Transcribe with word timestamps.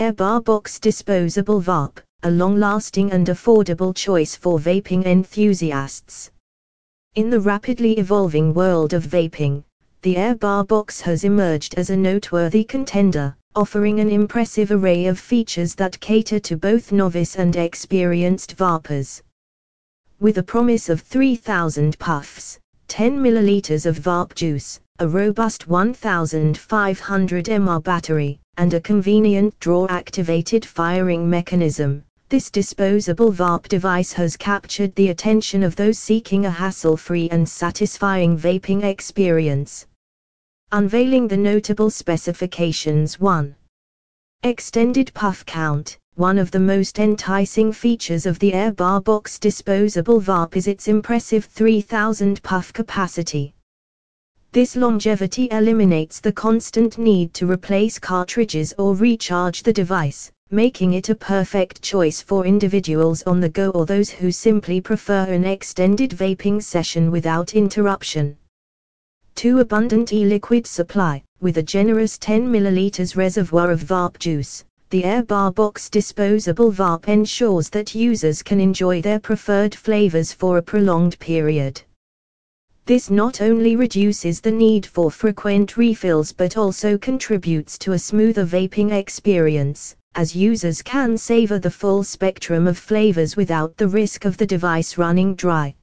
Airbar 0.00 0.42
Box 0.42 0.78
Disposable 0.80 1.60
Vape, 1.60 1.98
a 2.22 2.30
long-lasting 2.30 3.12
and 3.12 3.26
affordable 3.26 3.94
choice 3.94 4.34
for 4.34 4.58
vaping 4.58 5.04
enthusiasts. 5.04 6.30
In 7.16 7.28
the 7.28 7.38
rapidly 7.38 7.98
evolving 7.98 8.54
world 8.54 8.94
of 8.94 9.04
vaping, 9.04 9.62
the 10.00 10.14
Airbar 10.14 10.66
Box 10.66 11.02
has 11.02 11.24
emerged 11.24 11.74
as 11.74 11.90
a 11.90 11.96
noteworthy 11.98 12.64
contender, 12.64 13.36
offering 13.54 14.00
an 14.00 14.08
impressive 14.08 14.70
array 14.70 15.04
of 15.04 15.20
features 15.20 15.74
that 15.74 16.00
cater 16.00 16.40
to 16.40 16.56
both 16.56 16.92
novice 16.92 17.36
and 17.36 17.54
experienced 17.56 18.52
vapers. 18.52 19.20
With 20.18 20.38
a 20.38 20.42
promise 20.42 20.88
of 20.88 21.02
3,000 21.02 21.98
puffs, 21.98 22.58
10 22.88 23.18
milliliters 23.18 23.84
of 23.84 23.98
vape 23.98 24.34
juice, 24.34 24.80
a 24.98 25.06
robust 25.06 25.68
1500 25.68 27.48
mAh 27.60 27.78
battery, 27.80 28.39
and 28.56 28.74
a 28.74 28.80
convenient 28.80 29.58
draw-activated 29.60 30.66
firing 30.66 31.28
mechanism. 31.28 32.04
This 32.28 32.50
disposable 32.50 33.32
vape 33.32 33.68
device 33.68 34.12
has 34.12 34.36
captured 34.36 34.94
the 34.94 35.08
attention 35.08 35.62
of 35.62 35.74
those 35.76 35.98
seeking 35.98 36.44
a 36.46 36.50
hassle-free 36.50 37.30
and 37.30 37.48
satisfying 37.48 38.38
vaping 38.38 38.84
experience. 38.84 39.86
Unveiling 40.72 41.26
the 41.26 41.36
notable 41.36 41.90
specifications 41.90 43.18
1. 43.18 43.56
Extended 44.42 45.10
puff 45.14 45.44
count. 45.46 45.98
One 46.16 46.38
of 46.38 46.50
the 46.50 46.60
most 46.60 46.98
enticing 46.98 47.72
features 47.72 48.26
of 48.26 48.38
the 48.40 48.52
Airbar 48.52 49.02
Box 49.02 49.38
disposable 49.38 50.20
vape 50.20 50.54
is 50.54 50.66
its 50.66 50.86
impressive 50.86 51.46
3000 51.46 52.42
puff 52.42 52.72
capacity. 52.72 53.54
This 54.52 54.74
longevity 54.74 55.46
eliminates 55.52 56.18
the 56.18 56.32
constant 56.32 56.98
need 56.98 57.32
to 57.34 57.46
replace 57.46 58.00
cartridges 58.00 58.74
or 58.78 58.96
recharge 58.96 59.62
the 59.62 59.72
device, 59.72 60.32
making 60.50 60.94
it 60.94 61.08
a 61.08 61.14
perfect 61.14 61.80
choice 61.82 62.20
for 62.20 62.44
individuals 62.44 63.22
on 63.22 63.38
the 63.38 63.48
go 63.48 63.70
or 63.70 63.86
those 63.86 64.10
who 64.10 64.32
simply 64.32 64.80
prefer 64.80 65.22
an 65.22 65.44
extended 65.44 66.10
vaping 66.10 66.60
session 66.60 67.12
without 67.12 67.54
interruption. 67.54 68.36
2. 69.36 69.60
Abundant 69.60 70.12
e-liquid 70.12 70.66
supply, 70.66 71.22
with 71.40 71.58
a 71.58 71.62
generous 71.62 72.18
10 72.18 72.48
ml 72.48 73.14
reservoir 73.14 73.70
of 73.70 73.84
vape 73.84 74.18
juice. 74.18 74.64
The 74.88 75.04
Airbar 75.04 75.54
Box 75.54 75.88
disposable 75.88 76.72
vape 76.72 77.06
ensures 77.06 77.70
that 77.70 77.94
users 77.94 78.42
can 78.42 78.58
enjoy 78.58 79.00
their 79.00 79.20
preferred 79.20 79.76
flavors 79.76 80.32
for 80.32 80.58
a 80.58 80.62
prolonged 80.62 81.16
period. 81.20 81.82
This 82.86 83.10
not 83.10 83.40
only 83.40 83.76
reduces 83.76 84.40
the 84.40 84.50
need 84.50 84.84
for 84.84 85.10
frequent 85.10 85.76
refills 85.76 86.32
but 86.32 86.56
also 86.56 86.98
contributes 86.98 87.78
to 87.78 87.92
a 87.92 87.98
smoother 87.98 88.44
vaping 88.44 88.92
experience, 88.92 89.94
as 90.16 90.34
users 90.34 90.82
can 90.82 91.16
savor 91.16 91.58
the 91.58 91.70
full 91.70 92.02
spectrum 92.02 92.66
of 92.66 92.76
flavors 92.76 93.36
without 93.36 93.76
the 93.76 93.86
risk 93.86 94.24
of 94.24 94.36
the 94.36 94.46
device 94.46 94.98
running 94.98 95.34
dry. 95.36 95.74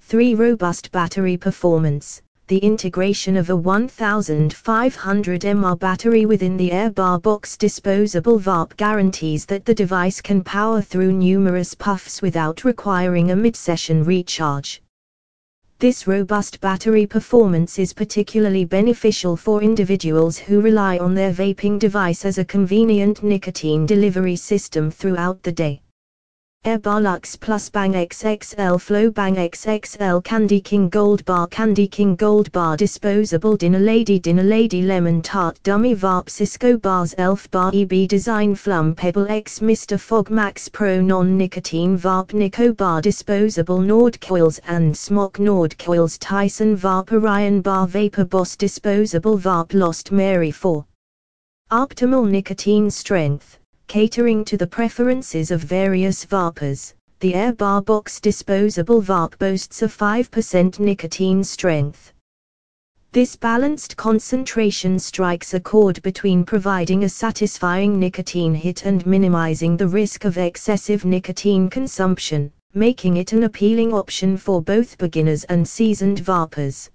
3. 0.00 0.34
Robust 0.34 0.90
battery 0.90 1.36
performance. 1.36 2.22
The 2.48 2.58
integration 2.58 3.36
of 3.36 3.50
a 3.50 3.56
1500 3.56 5.44
mAh 5.56 5.74
battery 5.74 6.26
within 6.26 6.56
the 6.56 6.70
Airbar 6.70 7.20
Box 7.20 7.56
disposable 7.56 8.38
vape 8.38 8.76
guarantees 8.76 9.46
that 9.46 9.64
the 9.64 9.74
device 9.74 10.20
can 10.20 10.44
power 10.44 10.80
through 10.80 11.12
numerous 11.12 11.74
puffs 11.74 12.22
without 12.22 12.64
requiring 12.64 13.32
a 13.32 13.36
mid-session 13.36 14.04
recharge. 14.04 14.80
This 15.78 16.06
robust 16.06 16.62
battery 16.62 17.04
performance 17.04 17.78
is 17.78 17.92
particularly 17.92 18.64
beneficial 18.64 19.36
for 19.36 19.62
individuals 19.62 20.38
who 20.38 20.62
rely 20.62 20.96
on 20.96 21.14
their 21.14 21.30
vaping 21.30 21.78
device 21.78 22.24
as 22.24 22.38
a 22.38 22.46
convenient 22.46 23.22
nicotine 23.22 23.84
delivery 23.84 24.36
system 24.36 24.90
throughout 24.90 25.42
the 25.42 25.52
day. 25.52 25.82
Airbar 26.66 27.00
Luxe 27.00 27.36
Plus 27.36 27.70
Bang 27.70 27.92
XXL 27.92 28.80
Flow 28.80 29.08
Bang 29.08 29.36
XXL 29.36 30.24
Candy 30.24 30.60
King 30.60 30.88
Gold 30.88 31.24
Bar 31.24 31.46
Candy 31.46 31.86
King 31.86 32.16
Gold 32.16 32.50
Bar 32.50 32.76
Disposable 32.76 33.56
Dinner 33.56 33.78
Lady 33.78 34.18
Dinner 34.18 34.42
Lady 34.42 34.82
Lemon 34.82 35.22
Tart 35.22 35.62
Dummy 35.62 35.94
Vape 35.94 36.28
Cisco 36.28 36.76
Bars 36.76 37.14
Elf 37.18 37.48
Bar 37.52 37.70
EB 37.72 38.08
Design 38.08 38.56
Flum 38.56 38.96
Pebble 38.96 39.28
X 39.30 39.60
Mr. 39.60 39.96
Fog 39.96 40.28
Max 40.28 40.68
Pro 40.68 41.00
Non-Nicotine 41.00 41.96
Vape 41.96 42.34
Nico 42.34 42.72
Bar 42.72 43.00
Disposable 43.00 43.78
Nord 43.78 44.20
Coils 44.20 44.58
and 44.66 44.92
Smok 44.92 45.38
Nord 45.38 45.78
Coils 45.78 46.18
Tyson 46.18 46.76
Vape 46.76 47.12
Orion 47.12 47.60
Bar 47.60 47.86
Vapor 47.86 48.24
Boss 48.24 48.56
Disposable 48.56 49.38
Vape 49.38 49.72
Lost 49.72 50.10
Mary 50.10 50.50
4 50.50 50.84
Optimal 51.70 52.28
Nicotine 52.28 52.90
Strength 52.90 53.60
catering 53.86 54.44
to 54.44 54.56
the 54.56 54.66
preferences 54.66 55.50
of 55.50 55.60
various 55.60 56.24
vapers. 56.24 56.94
The 57.20 57.32
Airbar 57.32 57.84
Box 57.84 58.20
disposable 58.20 59.00
vape 59.00 59.38
boasts 59.38 59.82
a 59.82 59.86
5% 59.86 60.78
nicotine 60.78 61.42
strength. 61.42 62.12
This 63.12 63.34
balanced 63.34 63.96
concentration 63.96 64.98
strikes 64.98 65.54
a 65.54 65.60
chord 65.60 66.02
between 66.02 66.44
providing 66.44 67.04
a 67.04 67.08
satisfying 67.08 67.98
nicotine 67.98 68.54
hit 68.54 68.84
and 68.84 69.06
minimizing 69.06 69.78
the 69.78 69.88
risk 69.88 70.26
of 70.26 70.36
excessive 70.36 71.06
nicotine 71.06 71.70
consumption, 71.70 72.52
making 72.74 73.16
it 73.16 73.32
an 73.32 73.44
appealing 73.44 73.94
option 73.94 74.36
for 74.36 74.60
both 74.60 74.98
beginners 74.98 75.44
and 75.44 75.66
seasoned 75.66 76.18
vapers. 76.18 76.90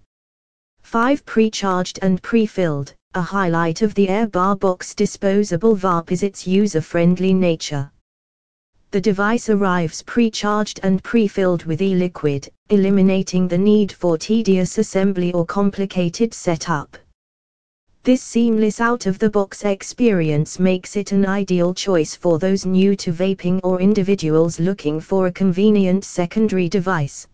5. 0.84 1.25
Pre-charged 1.25 1.97
and 2.03 2.22
pre-filled. 2.22 2.94
A 3.14 3.22
highlight 3.22 3.82
of 3.82 3.94
the 3.94 4.08
Airbar 4.08 4.58
Box 4.58 4.96
disposable 4.96 5.76
vape 5.76 6.14
is 6.14 6.24
its 6.24 6.48
user-friendly 6.48 7.34
nature. 7.34 7.92
The 8.92 9.02
device 9.02 9.50
arrives 9.50 10.02
pre-charged 10.02 10.80
and 10.82 11.04
pre-filled 11.04 11.66
with 11.66 11.82
e-liquid, 11.82 12.48
eliminating 12.70 13.50
the 13.50 13.58
need 13.58 13.92
for 13.92 14.18
tedious 14.18 14.78
assembly 14.78 15.34
or 15.34 15.46
complicated 15.46 16.34
setup. 16.34 16.98
This 18.04 18.24
seamless 18.24 18.80
out-of-the-box 18.80 19.66
experience 19.66 20.58
makes 20.58 20.96
it 20.96 21.12
an 21.12 21.26
ideal 21.26 21.74
choice 21.74 22.16
for 22.16 22.40
those 22.40 22.66
new 22.66 22.96
to 22.96 23.12
vaping 23.12 23.60
or 23.62 23.82
individuals 23.82 24.58
looking 24.58 25.02
for 25.02 25.28
a 25.28 25.34
convenient 25.34 26.06
secondary 26.06 26.70
device. 26.70 27.28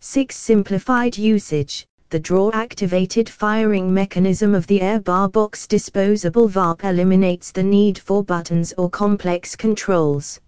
6. 0.00 0.36
Simplified 0.36 1.16
usage 1.16 1.86
the 2.10 2.18
draw-activated 2.18 3.28
firing 3.28 3.94
mechanism 3.94 4.54
of 4.54 4.66
the 4.66 4.80
Airbar 4.80 5.30
Box 5.30 5.66
disposable 5.66 6.48
vape 6.48 6.84
eliminates 6.84 7.52
the 7.52 7.62
need 7.62 7.98
for 7.98 8.24
buttons 8.24 8.74
or 8.76 8.90
complex 8.90 9.54
controls. 9.54 10.40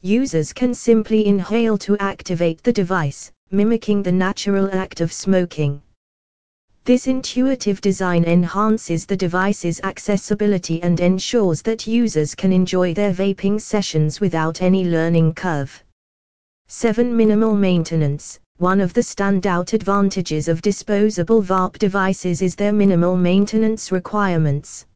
Users 0.00 0.52
can 0.52 0.74
simply 0.74 1.26
inhale 1.26 1.78
to 1.78 1.96
activate 1.98 2.62
the 2.64 2.72
device, 2.72 3.30
mimicking 3.52 4.02
the 4.02 4.10
natural 4.10 4.68
act 4.72 5.00
of 5.00 5.12
smoking. 5.12 5.80
This 6.84 7.06
intuitive 7.06 7.80
design 7.80 8.24
enhances 8.24 9.06
the 9.06 9.16
device's 9.16 9.80
accessibility 9.84 10.82
and 10.82 10.98
ensures 10.98 11.62
that 11.62 11.86
users 11.86 12.34
can 12.34 12.52
enjoy 12.52 12.92
their 12.92 13.12
vaping 13.12 13.60
sessions 13.60 14.20
without 14.20 14.62
any 14.62 14.84
learning 14.84 15.34
curve. 15.34 15.84
7. 16.66 17.16
Minimal 17.16 17.54
maintenance. 17.54 18.40
One 18.62 18.80
of 18.80 18.94
the 18.94 19.00
standout 19.00 19.72
advantages 19.72 20.46
of 20.46 20.62
disposable 20.62 21.42
vape 21.42 21.78
devices 21.78 22.42
is 22.42 22.54
their 22.54 22.72
minimal 22.72 23.16
maintenance 23.16 23.90
requirements. 23.90 24.86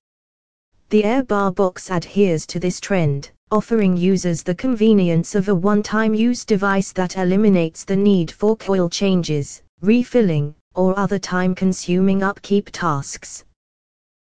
The 0.90 1.02
Airbar 1.02 1.52
Box 1.52 1.90
adheres 1.90 2.46
to 2.46 2.60
this 2.60 2.78
trend, 2.78 3.32
offering 3.50 3.96
users 3.96 4.44
the 4.44 4.54
convenience 4.54 5.34
of 5.34 5.48
a 5.48 5.54
one-time 5.56 6.14
use 6.14 6.44
device 6.44 6.92
that 6.92 7.16
eliminates 7.16 7.82
the 7.82 7.96
need 7.96 8.30
for 8.30 8.56
coil 8.56 8.88
changes, 8.88 9.62
refilling, 9.80 10.54
or 10.76 10.96
other 10.96 11.18
time-consuming 11.18 12.22
upkeep 12.22 12.70
tasks. 12.70 13.44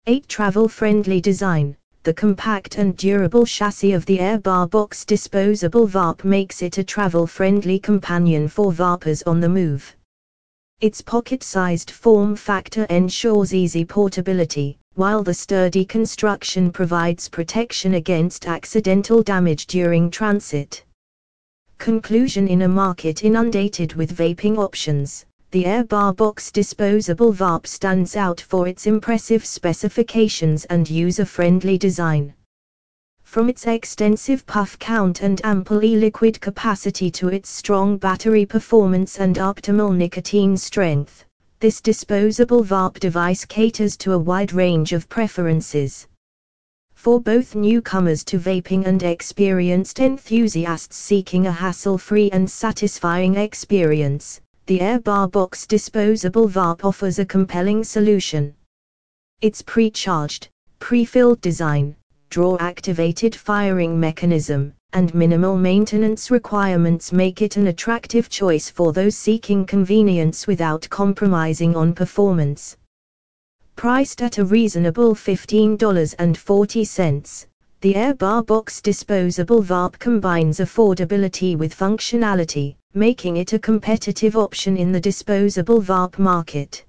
8. 0.07 0.27
Travel-friendly 0.27 1.21
design 1.21 1.77
the 2.05 2.13
compact 2.13 2.77
and 2.77 2.99
durable 2.99 3.47
chassis 3.47 3.93
of 3.93 4.05
the 4.05 4.19
Airbar 4.19 4.69
Box 4.69 5.07
disposable 5.07 5.89
vape 5.89 6.23
makes 6.23 6.61
it 6.61 6.77
a 6.77 6.85
travel-friendly 6.85 7.79
companion 7.79 8.47
for 8.47 8.71
vapers 8.73 9.23
on 9.23 9.41
the 9.41 9.49
move. 9.49 9.97
Its 10.83 11.01
pocket-sized 11.01 11.91
form 11.91 12.37
factor 12.37 12.85
ensures 12.85 13.55
easy 13.55 13.87
portability, 13.87 14.79
while 14.97 15.23
the 15.23 15.33
sturdy 15.33 15.83
construction 15.83 16.71
provides 16.71 17.27
protection 17.27 17.95
against 17.95 18.47
accidental 18.47 19.23
damage 19.23 19.67
during 19.67 20.11
transit. 20.11 20.85
Conclusion 21.79 22.47
In 22.49 22.63
a 22.63 22.69
market 22.69 23.25
inundated 23.25 23.95
with 23.95 24.15
vaping 24.15 24.59
options, 24.59 25.25
the 25.55 25.63
Airbar 25.67 26.17
Box 26.17 26.51
disposable 26.51 27.33
vape 27.33 27.65
stands 27.65 28.17
out 28.17 28.41
for 28.41 28.67
its 28.67 28.89
impressive 28.89 29.47
specifications 29.47 30.65
and 30.65 30.91
user-friendly 30.91 31.79
design. 31.79 32.35
From 33.23 33.49
its 33.49 33.65
extensive 33.69 34.45
puff 34.47 34.77
count 34.81 35.23
and 35.23 35.41
ample 35.45 35.85
e-liquid 35.85 36.41
capacity 36.41 37.09
to 37.13 37.29
its 37.29 37.49
strong 37.49 37.99
battery 37.99 38.45
performance 38.45 39.21
and 39.21 39.37
optimal 39.37 39.95
nicotine 39.95 40.57
strength, 40.57 41.25
this 41.61 41.81
disposable 41.81 42.65
vape 42.65 42.99
device 42.99 43.45
caters 43.45 43.97
to 43.99 44.15
a 44.15 44.19
wide 44.19 44.53
range 44.53 44.93
of 44.93 45.09
preferences. 45.09 46.09
For 46.95 47.21
both 47.21 47.55
newcomers 47.55 48.25
to 48.25 48.41
vaping 48.41 48.87
and 48.87 49.05
experienced 49.05 50.01
enthusiasts 50.01 50.97
seeking 50.97 51.47
a 51.47 51.53
hassle-free 51.53 52.33
and 52.33 52.51
satisfying 52.51 53.37
experience, 53.37 54.41
the 54.67 54.79
Airbar 54.79 55.31
Box 55.31 55.67
disposable 55.67 56.49
vape 56.49 56.85
offers 56.85 57.19
a 57.19 57.25
compelling 57.25 57.85
solution. 57.85 58.55
Its 59.43 59.61
pre-charged, 59.61 60.49
pre-filled 60.79 61.41
design, 61.43 61.95
draw-activated 62.31 63.35
firing 63.35 64.01
mechanism, 64.01 64.73
and 64.95 65.15
minimal 65.15 65.57
maintenance 65.57 66.31
requirements 66.31 67.13
make 67.13 67.43
it 67.43 67.59
an 67.59 67.67
attractive 67.67 68.31
choice 68.31 68.71
for 68.71 68.93
those 68.93 69.17
seeking 69.17 69.67
convenience 69.67 70.47
without 70.47 70.89
compromising 70.89 71.77
on 71.77 71.93
performance. 71.93 72.79
Priced 73.77 74.23
at 74.23 74.39
a 74.39 74.45
reasonable 74.45 75.15
$15.40, 75.15 77.47
the 77.85 77.93
Airbar 77.93 78.47
Box 78.47 78.81
disposable 78.81 79.63
vape 79.63 79.99
combines 79.99 80.59
affordability 80.59 81.55
with 81.55 81.77
functionality, 81.77 82.77
making 82.95 83.37
it 83.37 83.53
a 83.53 83.59
competitive 83.59 84.37
option 84.39 84.79
in 84.79 84.91
the 84.91 84.99
disposable 84.99 85.83
vape 85.83 86.19
market. 86.19 86.83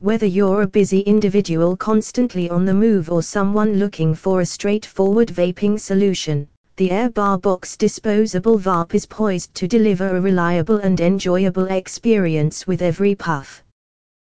Whether 0.00 0.26
you're 0.26 0.60
a 0.60 0.66
busy 0.66 1.00
individual 1.00 1.74
constantly 1.74 2.50
on 2.50 2.66
the 2.66 2.74
move 2.74 3.10
or 3.10 3.22
someone 3.22 3.78
looking 3.78 4.14
for 4.14 4.42
a 4.42 4.44
straightforward 4.44 5.28
vaping 5.28 5.80
solution, 5.80 6.48
the 6.76 6.90
Airbar 6.90 7.40
Box 7.40 7.74
disposable 7.74 8.58
vape 8.58 8.94
is 8.94 9.06
poised 9.06 9.54
to 9.54 9.66
deliver 9.66 10.18
a 10.18 10.20
reliable 10.20 10.80
and 10.80 11.00
enjoyable 11.00 11.68
experience 11.68 12.66
with 12.66 12.82
every 12.82 13.14
puff. 13.14 13.63